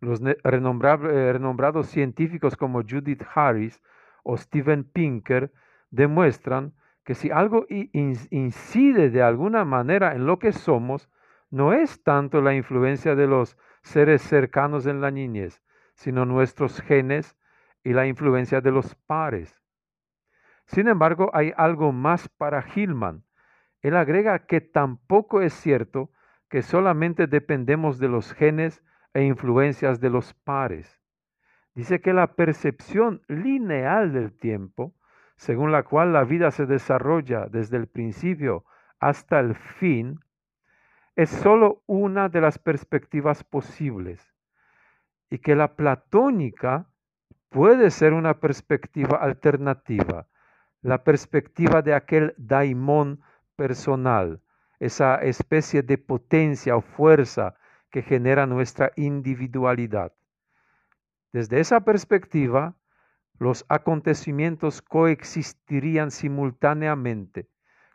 Los 0.00 0.20
eh, 0.22 0.36
renombrados 0.44 1.88
científicos 1.88 2.56
como 2.56 2.82
Judith 2.82 3.22
Harris 3.34 3.82
o 4.22 4.36
Steven 4.36 4.84
Pinker 4.84 5.52
demuestran 5.90 6.74
que 7.04 7.14
si 7.14 7.30
algo 7.30 7.66
incide 7.68 9.08
de 9.10 9.22
alguna 9.22 9.64
manera 9.64 10.14
en 10.14 10.26
lo 10.26 10.38
que 10.38 10.52
somos, 10.52 11.08
no 11.50 11.72
es 11.72 12.02
tanto 12.02 12.42
la 12.42 12.54
influencia 12.54 13.14
de 13.14 13.26
los 13.26 13.56
seres 13.82 14.20
cercanos 14.20 14.86
en 14.86 15.00
la 15.00 15.10
niñez, 15.10 15.62
sino 15.94 16.26
nuestros 16.26 16.82
genes 16.82 17.36
y 17.82 17.94
la 17.94 18.06
influencia 18.06 18.60
de 18.60 18.70
los 18.70 18.94
pares. 18.94 19.58
Sin 20.68 20.86
embargo, 20.86 21.30
hay 21.32 21.52
algo 21.56 21.92
más 21.92 22.28
para 22.28 22.62
Hillman. 22.62 23.24
Él 23.80 23.96
agrega 23.96 24.46
que 24.46 24.60
tampoco 24.60 25.40
es 25.40 25.54
cierto 25.54 26.10
que 26.50 26.62
solamente 26.62 27.26
dependemos 27.26 27.98
de 27.98 28.08
los 28.08 28.32
genes 28.34 28.84
e 29.14 29.24
influencias 29.24 30.00
de 30.00 30.10
los 30.10 30.34
pares. 30.34 31.00
Dice 31.74 32.00
que 32.00 32.12
la 32.12 32.34
percepción 32.34 33.22
lineal 33.28 34.12
del 34.12 34.32
tiempo, 34.36 34.94
según 35.36 35.72
la 35.72 35.84
cual 35.84 36.12
la 36.12 36.24
vida 36.24 36.50
se 36.50 36.66
desarrolla 36.66 37.46
desde 37.46 37.78
el 37.78 37.86
principio 37.86 38.64
hasta 39.00 39.40
el 39.40 39.54
fin, 39.54 40.20
es 41.16 41.30
sólo 41.30 41.82
una 41.86 42.28
de 42.28 42.42
las 42.42 42.58
perspectivas 42.58 43.42
posibles 43.42 44.34
y 45.30 45.38
que 45.38 45.54
la 45.56 45.76
platónica 45.76 46.86
puede 47.48 47.90
ser 47.90 48.12
una 48.12 48.40
perspectiva 48.40 49.16
alternativa, 49.16 50.26
la 50.82 51.02
perspectiva 51.04 51.82
de 51.82 51.94
aquel 51.94 52.34
daimón 52.36 53.20
personal, 53.56 54.40
esa 54.78 55.16
especie 55.16 55.82
de 55.82 55.98
potencia 55.98 56.76
o 56.76 56.80
fuerza 56.80 57.54
que 57.90 58.02
genera 58.02 58.46
nuestra 58.46 58.92
individualidad. 58.96 60.12
Desde 61.32 61.60
esa 61.60 61.80
perspectiva, 61.80 62.76
los 63.38 63.64
acontecimientos 63.68 64.82
coexistirían 64.82 66.10
simultáneamente, 66.10 67.48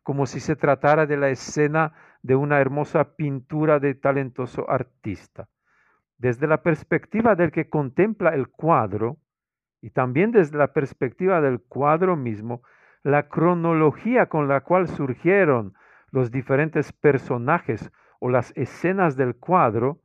como 0.04 0.26
si 0.26 0.40
se 0.40 0.56
tratara 0.56 1.06
de 1.06 1.18
la 1.18 1.30
escena 1.30 1.94
de 2.22 2.36
una 2.36 2.60
hermosa 2.60 3.16
pintura 3.16 3.80
de 3.80 3.96
talentoso 3.96 4.70
artista. 4.70 5.50
Desde 6.18 6.48
la 6.48 6.62
perspectiva 6.62 7.36
del 7.36 7.52
que 7.52 7.70
contempla 7.70 8.30
el 8.30 8.50
cuadro, 8.50 9.18
y 9.82 9.90
también 9.90 10.32
desde 10.32 10.58
la 10.58 10.72
perspectiva 10.72 11.42
del 11.42 11.62
cuadro 11.62 12.16
mismo, 12.16 12.62
la 13.04 13.28
cronología 13.28 14.28
con 14.28 14.48
la 14.48 14.62
cual 14.62 14.88
surgieron 14.88 15.74
los 16.12 16.32
diferentes 16.32 16.94
personajes 16.94 17.92
o 18.20 18.30
las 18.30 18.54
escenas 18.56 19.18
del 19.18 19.36
cuadro 19.36 20.00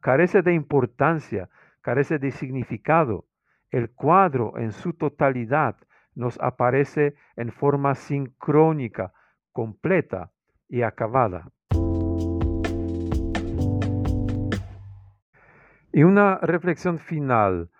carece 0.00 0.42
de 0.42 0.54
importancia, 0.54 1.48
carece 1.80 2.18
de 2.18 2.30
significado. 2.30 3.26
El 3.70 3.90
cuadro 3.90 4.56
en 4.56 4.70
su 4.70 4.92
totalidad 4.92 5.76
nos 6.14 6.38
aparece 6.40 7.16
en 7.34 7.50
forma 7.50 7.96
sincrónica, 7.96 9.12
completa 9.50 10.30
y 10.68 10.82
acabada. 10.82 11.50
Y 15.92 16.02
una 16.04 16.38
reflexión 16.38 16.98
final. 16.98 17.70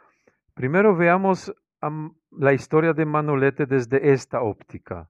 Primero 0.55 0.97
veamos 0.97 1.55
la 2.31 2.53
historia 2.53 2.93
de 2.93 3.05
Manolete 3.05 3.67
desde 3.67 4.13
esta 4.13 4.43
óptica. 4.43 5.09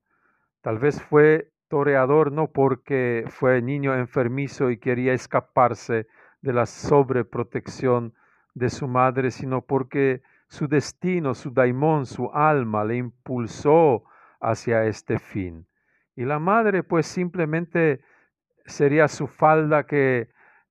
Tal 0.60 0.78
vez 0.78 1.00
fue 1.02 1.52
toreador 1.68 2.32
no 2.32 2.48
porque 2.48 3.24
fue 3.28 3.60
niño 3.60 3.94
enfermizo 3.94 4.70
y 4.70 4.78
quería 4.78 5.12
escaparse 5.12 6.06
de 6.40 6.52
la 6.52 6.66
sobreprotección 6.66 8.14
de 8.54 8.70
su 8.70 8.86
madre, 8.86 9.30
sino 9.30 9.62
porque 9.62 10.22
su 10.48 10.68
destino, 10.68 11.34
su 11.34 11.50
daimón, 11.50 12.06
su 12.06 12.30
alma 12.32 12.84
le 12.84 12.96
impulsó 12.96 14.04
hacia 14.40 14.84
este 14.84 15.18
fin. 15.18 15.66
Y 16.16 16.24
la 16.24 16.38
madre 16.38 16.82
pues 16.82 17.06
simplemente 17.06 18.00
sería 18.66 19.08
su 19.08 19.26
falda 19.26 19.84
que 19.84 20.28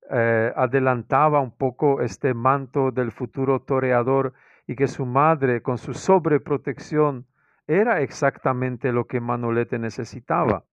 eh, 0.09 0.53
adelantaba 0.55 1.39
un 1.39 1.51
poco 1.51 2.01
este 2.01 2.33
manto 2.33 2.91
del 2.91 3.11
futuro 3.11 3.61
toreador 3.61 4.33
y 4.67 4.75
que 4.75 4.87
su 4.87 5.05
madre 5.05 5.61
con 5.61 5.77
su 5.77 5.93
sobreprotección 5.93 7.27
era 7.67 8.01
exactamente 8.01 8.91
lo 8.91 9.07
que 9.07 9.19
Manolete 9.19 9.79
necesitaba. 9.79 10.65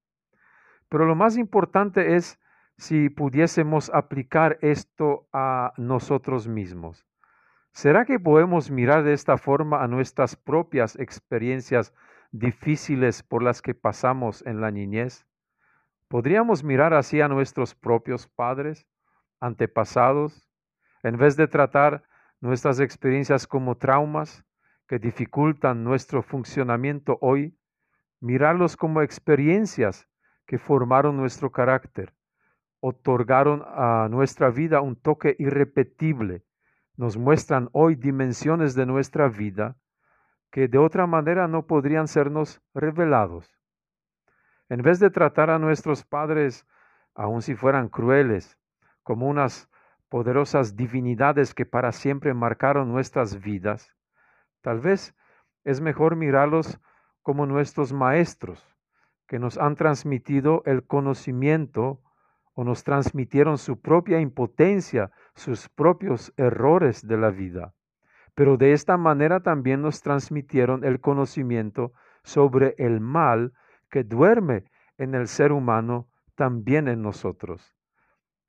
Pero 0.88 1.06
lo 1.06 1.14
más 1.14 1.36
importante 1.36 2.16
es 2.16 2.38
si 2.76 3.10
pudiésemos 3.10 3.90
aplicar 3.90 4.58
esto 4.62 5.28
a 5.32 5.72
nosotros 5.76 6.48
mismos. 6.48 7.06
¿Será 7.72 8.04
que 8.04 8.18
podemos 8.18 8.70
mirar 8.70 9.04
de 9.04 9.12
esta 9.12 9.36
forma 9.38 9.82
a 9.82 9.86
nuestras 9.86 10.34
propias 10.34 10.96
experiencias 10.96 11.94
difíciles 12.32 13.22
por 13.22 13.42
las 13.42 13.62
que 13.62 13.74
pasamos 13.74 14.44
en 14.46 14.60
la 14.60 14.70
niñez? 14.70 15.26
¿Podríamos 16.08 16.64
mirar 16.64 16.92
así 16.94 17.20
a 17.20 17.28
nuestros 17.28 17.74
propios 17.74 18.26
padres, 18.26 18.88
antepasados, 19.38 20.50
en 21.04 21.16
vez 21.16 21.36
de 21.36 21.46
tratar 21.46 22.02
nuestras 22.40 22.80
experiencias 22.80 23.46
como 23.46 23.76
traumas 23.76 24.44
que 24.86 24.98
dificultan 24.98 25.84
nuestro 25.84 26.22
funcionamiento 26.22 27.18
hoy? 27.20 27.56
mirarlos 28.20 28.76
como 28.76 29.02
experiencias 29.02 30.08
que 30.46 30.58
formaron 30.58 31.16
nuestro 31.16 31.50
carácter, 31.50 32.14
otorgaron 32.80 33.62
a 33.66 34.08
nuestra 34.10 34.50
vida 34.50 34.80
un 34.80 34.96
toque 34.96 35.36
irrepetible, 35.38 36.44
nos 36.96 37.16
muestran 37.16 37.70
hoy 37.72 37.94
dimensiones 37.94 38.74
de 38.74 38.86
nuestra 38.86 39.28
vida 39.28 39.76
que 40.50 40.68
de 40.68 40.78
otra 40.78 41.06
manera 41.06 41.48
no 41.48 41.66
podrían 41.66 42.08
sernos 42.08 42.60
revelados. 42.74 43.58
En 44.68 44.82
vez 44.82 44.98
de 44.98 45.10
tratar 45.10 45.48
a 45.50 45.58
nuestros 45.58 46.04
padres, 46.04 46.66
aun 47.14 47.42
si 47.42 47.54
fueran 47.54 47.88
crueles, 47.88 48.58
como 49.02 49.28
unas 49.28 49.70
poderosas 50.10 50.76
divinidades 50.76 51.54
que 51.54 51.64
para 51.64 51.92
siempre 51.92 52.34
marcaron 52.34 52.92
nuestras 52.92 53.40
vidas, 53.40 53.96
tal 54.60 54.80
vez 54.80 55.14
es 55.64 55.80
mejor 55.80 56.16
mirarlos 56.16 56.78
como 57.22 57.46
nuestros 57.46 57.92
maestros, 57.92 58.76
que 59.26 59.38
nos 59.38 59.56
han 59.56 59.76
transmitido 59.76 60.62
el 60.66 60.84
conocimiento 60.84 62.02
o 62.54 62.64
nos 62.64 62.82
transmitieron 62.82 63.56
su 63.56 63.80
propia 63.80 64.20
impotencia, 64.20 65.12
sus 65.34 65.68
propios 65.68 66.32
errores 66.36 67.06
de 67.06 67.16
la 67.16 67.30
vida. 67.30 67.72
Pero 68.34 68.56
de 68.56 68.72
esta 68.72 68.96
manera 68.96 69.40
también 69.40 69.80
nos 69.80 70.02
transmitieron 70.02 70.84
el 70.84 71.00
conocimiento 71.00 71.92
sobre 72.24 72.74
el 72.78 73.00
mal 73.00 73.52
que 73.88 74.02
duerme 74.02 74.64
en 74.98 75.14
el 75.14 75.28
ser 75.28 75.52
humano, 75.52 76.08
también 76.34 76.88
en 76.88 77.00
nosotros. 77.00 77.79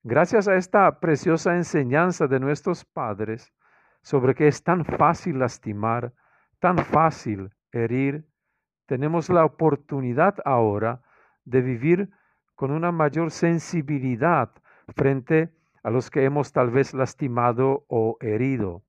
Gracias 0.03 0.47
a 0.47 0.55
esta 0.55 0.99
preciosa 0.99 1.55
enseñanza 1.55 2.25
de 2.25 2.39
nuestros 2.39 2.85
padres 2.85 3.53
sobre 4.01 4.33
que 4.33 4.47
es 4.47 4.63
tan 4.63 4.83
fácil 4.83 5.37
lastimar, 5.37 6.11
tan 6.59 6.79
fácil 6.79 7.51
herir, 7.71 8.25
tenemos 8.87 9.29
la 9.29 9.45
oportunidad 9.45 10.37
ahora 10.43 11.03
de 11.45 11.61
vivir 11.61 12.09
con 12.55 12.71
una 12.71 12.91
mayor 12.91 13.29
sensibilidad 13.29 14.49
frente 14.95 15.53
a 15.83 15.91
los 15.91 16.09
que 16.09 16.25
hemos 16.25 16.51
tal 16.51 16.71
vez 16.71 16.95
lastimado 16.95 17.85
o 17.87 18.17
herido. 18.21 18.81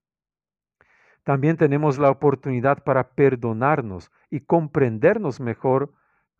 También 1.25 1.59
tenemos 1.59 1.99
la 1.99 2.09
oportunidad 2.09 2.83
para 2.85 3.11
perdonarnos 3.11 4.11
y 4.31 4.41
comprendernos 4.41 5.41
mejor 5.41 5.93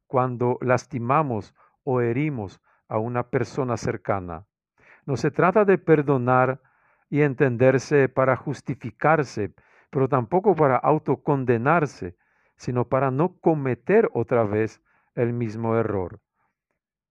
cuando 0.07 0.57
lastimamos 0.63 1.55
o 1.85 2.01
herimos 2.01 2.63
a 2.89 2.97
una 2.97 3.29
persona 3.29 3.77
cercana. 3.77 4.47
No 5.05 5.17
se 5.17 5.31
trata 5.31 5.65
de 5.65 5.79
perdonar 5.79 6.61
y 7.11 7.23
entenderse 7.23 8.09
para 8.09 8.37
justificarse, 8.37 9.55
pero 9.91 10.09
tampoco 10.09 10.55
para 10.55 10.77
autocondenarse, 10.77 12.17
sino 12.57 12.89
para 12.89 13.11
no 13.11 13.37
cometer 13.41 14.09
otra 14.15 14.45
vez 14.45 14.81
el 15.15 15.33
mismo 15.33 15.77
error. 15.77 16.21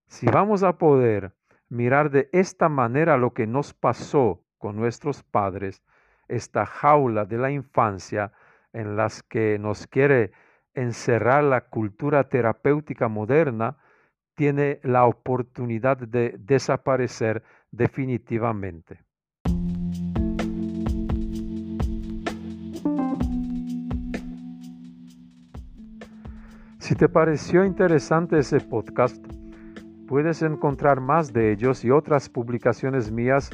Si 0.08 0.26
vamos 0.26 0.64
a 0.64 0.78
poder 0.78 1.34
mirar 1.70 2.10
de 2.10 2.30
esta 2.32 2.70
manera 2.70 3.18
lo 3.18 3.34
que 3.34 3.48
nos 3.48 3.74
pasó 3.74 4.44
con 4.58 4.76
nuestros 4.76 5.24
padres, 5.24 5.84
esta 6.28 6.66
jaula 6.66 7.26
de 7.26 7.38
la 7.38 7.52
infancia 7.52 8.32
en 8.74 8.96
las 8.96 9.24
que 9.24 9.60
nos 9.60 9.88
quiere 9.88 10.32
encerrar 10.74 11.44
la 11.44 11.62
cultura 11.62 12.30
terapéutica 12.30 13.08
moderna, 13.08 13.78
tiene 14.42 14.80
la 14.82 15.06
oportunidad 15.06 16.00
de 16.00 16.36
desaparecer 16.40 17.44
definitivamente. 17.70 18.98
Si 26.80 26.96
te 26.96 27.08
pareció 27.08 27.64
interesante 27.64 28.40
ese 28.40 28.60
podcast, 28.62 29.24
puedes 30.08 30.42
encontrar 30.42 31.02
más 31.02 31.32
de 31.32 31.52
ellos 31.52 31.86
y 31.86 31.92
otras 31.92 32.28
publicaciones 32.28 33.12
mías 33.12 33.52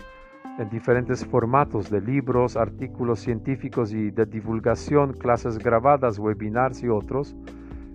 en 0.57 0.69
diferentes 0.69 1.25
formatos 1.25 1.89
de 1.89 1.99
libros, 1.99 2.55
artículos 2.55 3.19
científicos 3.19 3.91
y 3.91 4.11
de 4.11 4.25
divulgación, 4.25 5.11
clases 5.11 5.57
grabadas, 5.57 6.17
webinars 6.17 6.81
y 6.81 6.87
otros 6.87 7.35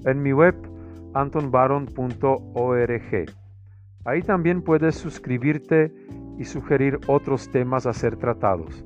en 0.04 0.22
mi 0.22 0.34
web 0.34 0.71
antonbaron.org. 1.14 3.26
Ahí 4.04 4.22
también 4.22 4.62
puedes 4.62 4.96
suscribirte 4.96 5.92
y 6.38 6.44
sugerir 6.44 6.98
otros 7.06 7.50
temas 7.50 7.86
a 7.86 7.92
ser 7.92 8.16
tratados. 8.16 8.84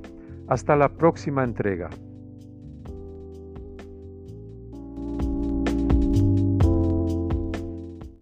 Hasta 0.48 0.76
la 0.76 0.88
próxima 0.88 1.42
entrega. 1.42 1.88